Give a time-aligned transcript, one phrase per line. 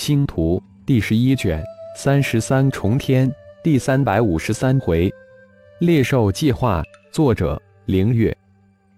[0.00, 1.62] 星图第十一卷
[1.94, 3.30] 三十三重天
[3.62, 5.12] 第三百五十三回，
[5.80, 6.82] 猎兽计划。
[7.12, 8.34] 作者：凌月。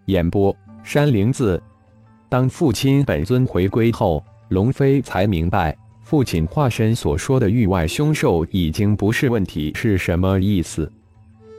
[0.05, 1.61] 演播：山灵子。
[2.29, 10.89] 当父亲本尊回归后，龙飞才明白，父亲化身所说的域外凶兽已经不是问题是什么意思，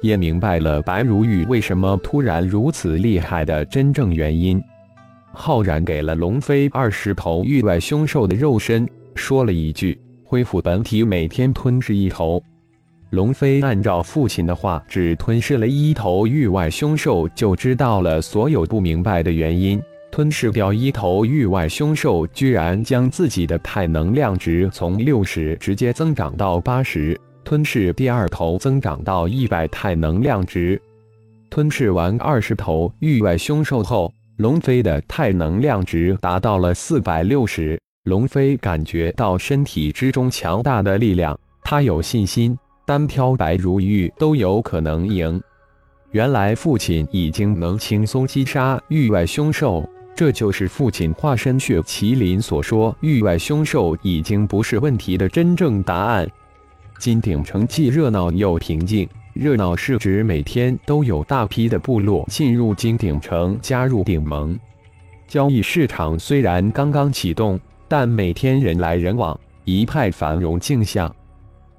[0.02, 4.64] 也明白了白如玉为什么突然如此厉害的真正原因。
[5.34, 12.42] 浩然给了龙飞二十头域外凶兽的肉身，说了一句：“恢复本体，每天吞噬一头。”
[13.11, 19.82] 龙飞按照父亲的话，只吞噬了一头域外凶兽，就知道了所有不明白的原因。
[20.11, 30.82] 吞噬掉一头域外凶兽，居然将自己的太能量值从六十直接增长到八十；吞噬第二头，增长到一百太能量值。
[31.50, 34.11] 吞噬完二十头域外凶兽后。
[34.38, 45.41] 龙飞的太能量值达到了四百六十，龙飞感觉到身体之中强大的力量，他有信心，单挑白如玉都有可能赢。
[46.11, 56.30] 原来父亲已经能轻松击杀域外凶兽，这就是父亲化身血麒麟所说域外凶兽已经不是问题的真正答案。
[56.99, 59.08] 金鼎城既热闹又平静。
[59.33, 64.59] 热闹是指每天都有大批的部落进入金鼎城加入鼎盟。
[65.25, 67.59] 交易市场虽然刚刚启动，
[67.95, 71.16] 但每天人来人往，一派繁荣景象。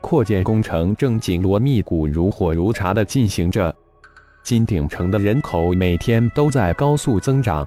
[0.01, 3.75] 扩建工程正紧锣密鼓、如火如荼地进行着。
[4.45, 7.67] 金鼎城的人口每天都在高速增长。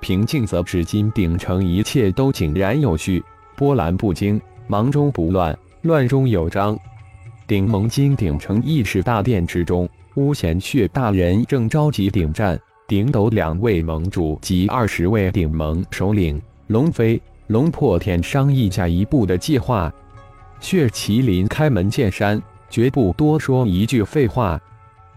[0.00, 3.22] 平静则指金鼎城一切都井然有序，
[3.56, 6.76] 波澜不惊，忙中不乱，乱中有章。
[7.46, 19.92] 鼎盟金鼎城议事大殿之中，巫贤血大人正召集鼎战、鼎斗两位盟主及二十位鼎盟首领龙飞、龙破天商议下一步的计划。
[20.60, 24.60] 血麒麟开门见山，绝不多说一句废话。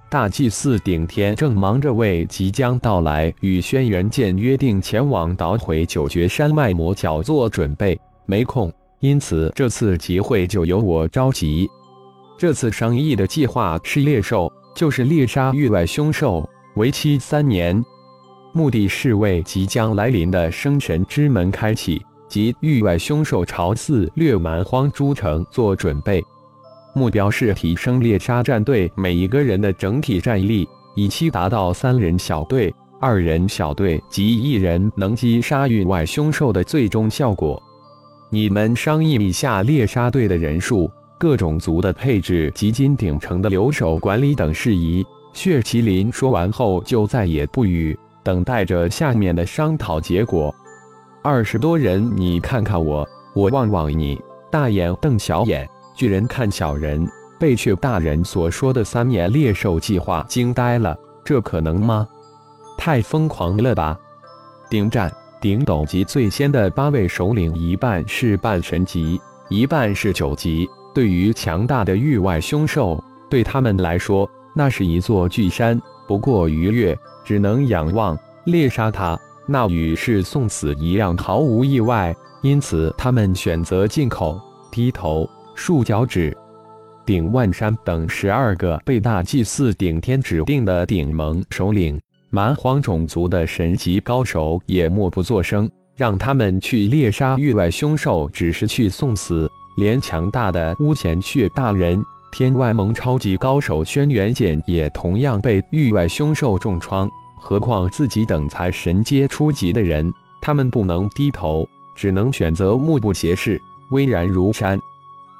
[0.10, 11.70] 大祭司顶天正忙着为即将到来与轩辕剑约定前往捣毁九绝山脉魔角做准备，没空，因此这次集会就由我召集。
[12.38, 17.84] 这次商议的计划是猎兽，就是猎杀域外凶兽，为期三年，
[18.54, 26.24] 目的是为即将来临的生神之门开启及域外凶兽朝肆掠蛮荒诸城做准备。
[26.96, 30.66] 目标是提升猎杀战队每一个人的整体战力，
[30.96, 37.62] 以期达到三人小队、二人小队及一人能击杀域外凶兽的最终效果。
[38.30, 40.90] 你们商议一下猎杀队的人数。
[41.20, 50.52] 各种族的配置及金鼎城的留守管理等事宜，血麒麟说完后就再也不语，等待着下面的商讨结果。
[51.24, 57.08] 二十多人，你看看我，我望望你，大眼瞪小眼，巨人看小人，
[57.40, 62.08] 被血大人所说的三年猎兽计划惊呆了，这可能吗？
[62.76, 63.96] 太疯狂了吧！
[64.68, 70.68] 顶战、顶斗级最先的八位首领，一半是半神级，一半是九级。
[70.92, 78.18] 对于强大的域外凶兽，对他们来说，那是一座巨山，不过逾越，只能仰望。
[78.46, 79.18] 猎杀它，
[79.48, 82.16] 那与是送死一样，毫无意外。
[82.42, 84.40] 因此，他们选择进口，
[84.72, 86.36] 低头，竖脚趾。
[87.06, 99.50] 顶万山等十二个被大祭司顶天指定的顶盟首领，蛮荒种族的神级高手也默不作声，让他们去猎杀域外凶兽，只是去送死。
[99.78, 107.10] 连强大的巫贤血大人、天外盟超级高手轩辕剑也同样被域外凶兽重创，
[107.42, 113.60] 何况自己等才神阶初级的人，他们不能低头，只能选择目不斜视，
[113.90, 114.80] 巍然如山。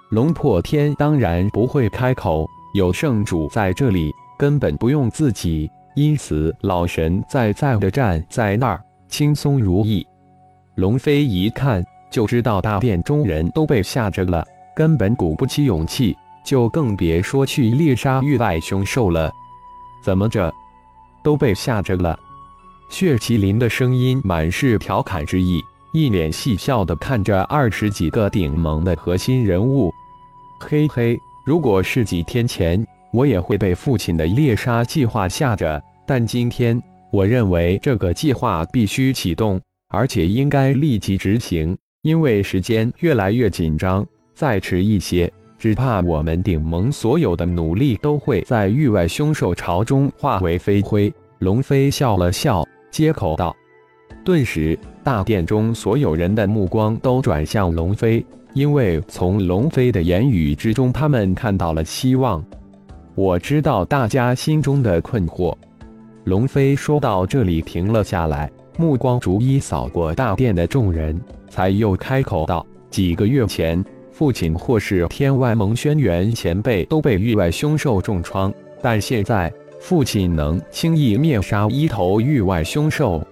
[0.10, 10.06] 龙破天当然不会开口，有圣主在这里，根本不用自己，因此老神在在的站在那儿，轻松如意。
[10.76, 11.82] 龙飞一看。
[12.12, 14.46] 就知道大殿中人都被吓着了，
[14.76, 16.14] 根本鼓不起勇气，
[16.44, 19.32] 就更别说去猎杀域外凶兽了。
[20.04, 20.54] 怎么着，
[21.24, 22.18] 都被吓着了？
[22.90, 25.64] 血麒麟的声音满是调侃之意，
[25.94, 29.92] 一脸戏笑的看着二十几个顶盟的核心人物。
[30.60, 36.82] 嘿嘿，如果是几天前，我也会被父亲的猎杀计划吓着，但今天，
[37.12, 39.60] 我认为这个计划必须启动，
[39.90, 41.78] 而且应该立即执行。
[42.04, 51.14] 因为时间越来越紧张，再迟一些，只怕我们顶盟所有的努力都会在域外凶兽巢中化为飞灰。
[51.38, 53.56] 龙飞笑了笑，接口道。
[54.26, 58.26] 顿时，大殿中所有人的目光都转向龙飞。
[58.54, 62.44] 因为从龙飞的言语之中，他们看到了希望。
[63.14, 65.56] 我知道大家心中的困惑。
[66.24, 71.22] 龙飞说到这里停了下来，目光逐一扫过大殿的众人，
[71.52, 73.86] 才又开口道：“几个月前，
[74.22, 83.28] 父亲或是天外蒙轩辕前辈都被域外凶兽重创，但现在父亲能轻易灭杀一头域外凶兽。”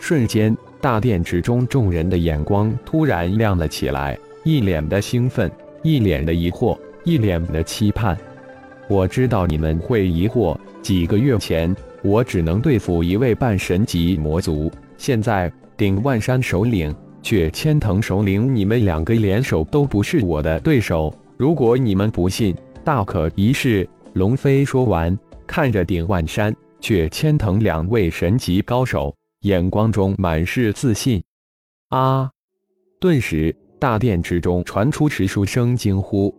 [0.00, 8.16] 瞬间，大殿之中众人的眼光突然亮了起来，一脸的兴奋，一脸的疑惑，一脸的期盼。
[8.88, 21.12] 我知道你们会疑惑，几个月前我只能对付一位半神级魔族，现在顶万山首领、却千藤首领，你们两个联手都不是我的对手。
[21.38, 22.54] 如果你们不信，
[22.84, 23.88] 大可一试。
[24.12, 31.20] 龙飞说完，看着顶万山、却千藤两位神级高手，眼光中满是自信。
[31.88, 32.30] 啊！
[33.00, 36.32] 顿时，大殿之中传出十数声惊呼：“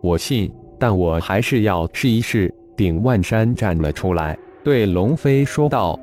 [0.00, 0.50] 我信！”
[0.80, 2.52] 但我还是要试一试。
[2.76, 6.00] 顶万山站了出来，对龙飞说道：“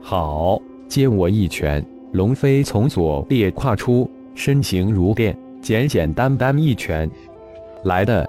[0.00, 7.08] 好，接我一拳。”龙飞从左列跨出，身形如电，简简单单一拳
[7.84, 8.28] 来的。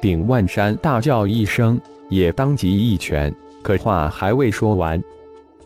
[0.00, 1.80] 顶万山大叫一声，
[2.10, 3.32] 也当即一拳。
[3.62, 5.02] 可话还未说完，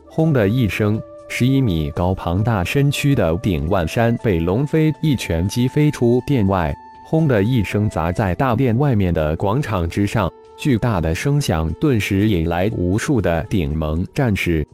[0.07, 6.73] 轰的一声，十一米高、庞大身躯的顶万山被龙飞一拳击飞出殿外。
[7.07, 14.65] 轰的一声砸在大殿外面的广场之上，巨大的声响顿时引来无数的顶盟战士。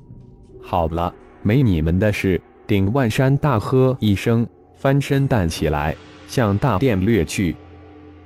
[0.60, 2.40] 好了，没你们的事！
[2.66, 5.94] 顶万山大喝一声，翻身弹起来，
[6.26, 7.54] 向大殿掠去。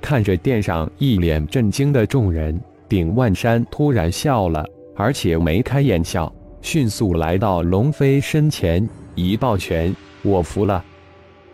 [0.01, 2.57] 看着殿上一脸震惊的众人，
[2.87, 4.65] 顶万山突然笑了，
[4.95, 9.93] 而且眉开眼笑，迅速来到龙飞身前，一抱拳
[10.23, 10.81] ：“我服了。”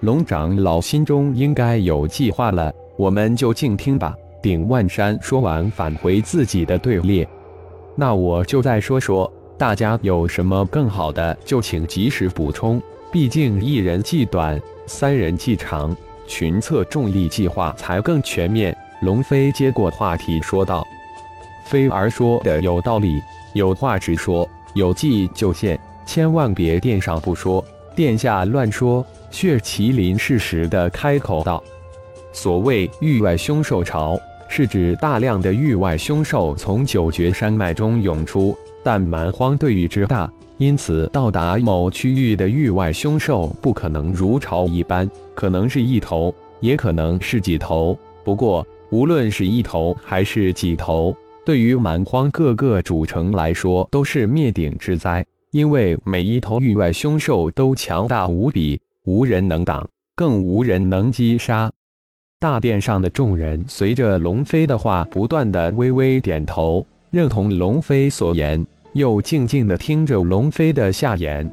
[0.01, 4.13] 龙长老心中应该有计划了，我们就静听吧。
[4.43, 7.27] 顶万山说完，返回自己的队列。
[7.95, 12.81] 那我就再说说，大家有什么更好的，就请及时补充。
[13.11, 15.95] 毕竟一人计短，三人计长，
[16.27, 18.75] 群策众力计划才更全面。
[19.01, 20.85] 龙飞接过话题说道
[21.65, 23.21] ：“飞儿说的有道理，
[23.53, 27.63] 有话直说，有计就现，千万别殿上不说，
[27.95, 31.61] 殿下乱说。”血麒麟适时的开口道
[32.31, 34.17] ：“所谓域外凶兽潮，
[34.55, 38.55] 是指大量的域外凶兽从九绝山脉中涌出。
[38.81, 47.99] 但蛮荒对域之大，因此到达某区域的域外凶兽不可能如潮一般，可能是一头，也可能是几头。
[48.23, 51.13] 不过，无论是一头还是几头，
[51.45, 59.85] 对于蛮荒各个主城来说都是灭顶之灾，因为每一头域外凶兽都强大无比。”无人能挡，
[60.15, 61.69] 更无人能击杀。
[62.45, 68.63] 大殿上的众人随着龙飞的话，不断的微微点头，认同龙飞所言，
[68.93, 71.51] 又静静的听着龙飞的下言。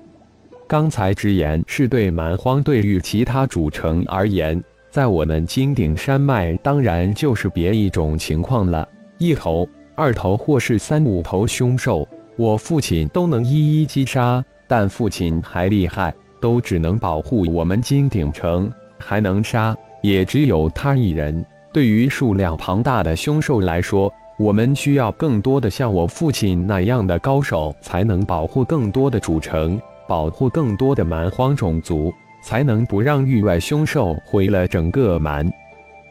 [0.68, 8.86] 刚才之言是对蛮荒对于其他主城而言，在我们金顶山脉，当然就是别一种情况了。
[9.16, 12.06] 一头、二头或是三五头凶兽，
[12.36, 16.14] 我父亲都能一一击杀，但父亲还厉害。
[16.38, 21.44] 都只能保护我们金鼎城，还能杀也只有他一人。
[21.72, 35.50] 对于数量庞大的凶兽来说，我们需要更多的像我父亲那样的高手，才能保护更多的主城，保护更多的蛮荒种族，才能不让域外凶兽毁了整个蛮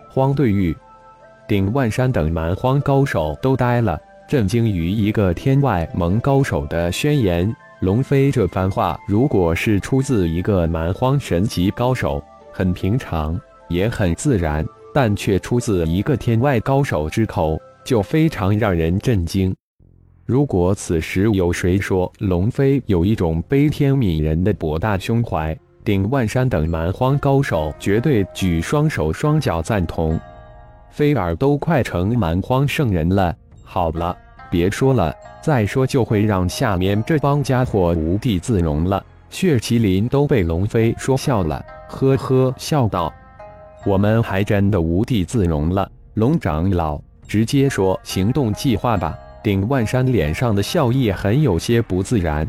[0.09, 0.75] 荒对域。
[1.47, 7.53] 顶万山等蛮荒高手都呆了，震惊于一个天外盟高手的宣言。
[7.81, 13.39] 龙飞这番话，如果是出自一个蛮荒神级高手，很平常，
[13.71, 14.63] 也很自然；
[14.93, 19.55] 但却出自一个天外高手之口，就非常让人震惊。
[20.25, 30.19] 如果此时有谁说龙飞有一种悲天悯人的博大胸怀，顶万山等蛮荒高手绝对举双手双脚赞同。
[30.89, 34.15] 菲尔都快成蛮荒圣人了，好了，
[34.49, 35.13] 别说了。
[35.41, 39.03] 再说就会让下面这帮家伙无地自容了。
[39.29, 43.11] 血麒麟都被龙飞说笑了，呵呵笑道
[43.85, 49.17] ：“我们还真的无地自容了。”龙长老直接说行动计划吧。
[49.43, 52.47] 顶万山脸上的笑意很有些不自然。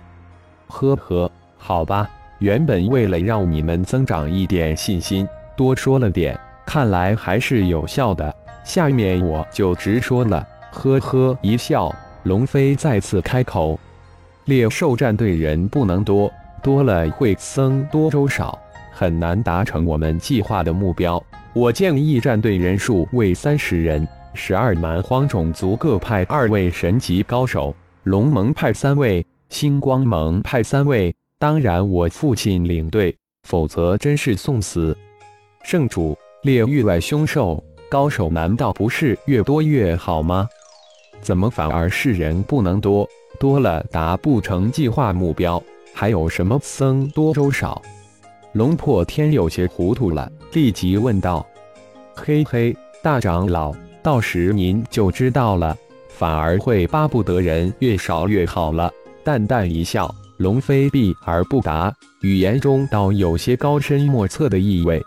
[0.67, 8.35] 呵呵，好吧，原本为了让你们增长一点信心，多说了点，看来还是有效的。
[8.62, 10.47] 下面我就直说了。
[10.71, 11.95] 呵呵一笑。
[12.25, 13.77] 龙飞再次开口
[14.47, 16.31] ：“猎兽战队人不能多，
[16.62, 18.57] 多了会僧多粥少，
[19.03, 21.21] 很难达成我们计划的目标。
[21.55, 31.13] 我建议战队人数为三十人，十二蛮荒种族各派二位神级高手，龙盟派三位，星光盟派三位。
[31.37, 34.97] 当然，我父亲领队，否则真是送死。
[35.65, 40.47] 圣主，猎域外凶兽高手难道不是越多越好吗？
[41.21, 43.09] 怎么反而是人不能多？
[43.41, 45.61] 多了达不成计划目标。
[45.93, 47.83] 还有什么僧多粥少？
[48.53, 51.47] 龙破天有些糊涂了，立即问道
[52.15, 55.75] ：“嘿嘿，大长老，到时您就知道了。
[56.09, 58.93] 反而会巴不得人越少越好了。”
[59.25, 61.91] 淡淡一笑，龙飞避而不答，
[62.21, 65.03] 语言中倒有些高深莫测的意味。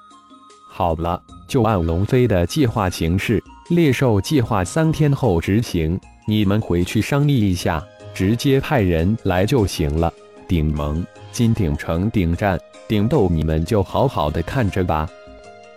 [0.71, 3.43] 好了，就按龙飞的计划行事。
[3.69, 7.83] 猎兽计划三天后执行，你们回去商议一下，
[8.13, 10.11] 直接派人来就行了。
[10.47, 15.05] 顶盟金鼎城顶战顶斗，你们就好好的看着吧。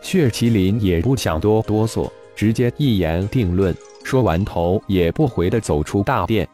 [0.00, 3.74] 血麒麟也不想多哆嗦，直接一言定论。
[4.04, 6.48] 说完，头也不回的走出大殿。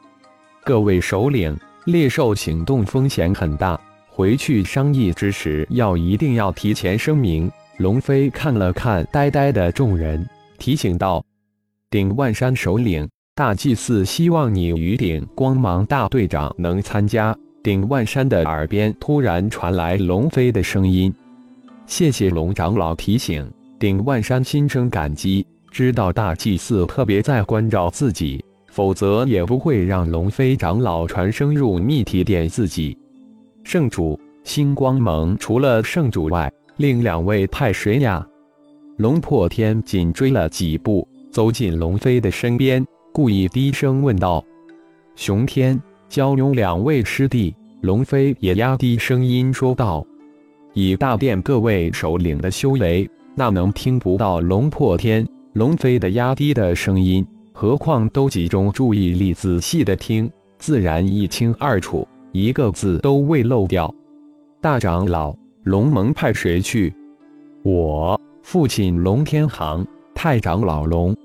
[0.64, 7.52] 各位首领，猎兽行动风险很大，回去商议之时要一定要提前声明。
[7.76, 10.26] 龙飞看了看呆呆的众人。
[10.58, 11.22] 提醒道
[11.90, 21.10] ：“顶万山首领，大祭司希望你与顶光芒大队长能参加。”顶万山的耳边突然传来龙飞的声音
[21.88, 32.94] ：“谢谢龙长老提醒。”顶万山心生感激，知道大祭司特别在关照自己，否则也不会让龙飞长老传声入密提点自己。
[33.62, 38.26] 圣主，星光盟除了圣主外，另两位派谁呀？
[38.98, 44.44] 龙破天紧追了几步，走进龙飞的身边，故意低声问道
[45.16, 45.80] ：“熊天，
[46.14, 47.52] 蛟龙两位师弟。”
[47.82, 50.06] 龙飞也压低声音说道
[50.72, 57.26] ：“以大殿各位首领的修为，那能听不到龙破天、龙飞的压低的声音？
[57.52, 63.92] 何况都集中注意力仔细的听，自然一清二楚，一个字都未漏掉。”
[64.62, 66.94] 大长老，龙盟派谁去？
[67.64, 68.18] 我。
[68.42, 71.16] 父亲龙天行，太长老龙，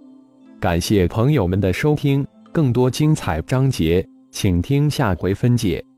[0.59, 5.88] 感谢朋友们的收听，更多精彩章节，请听下回分解。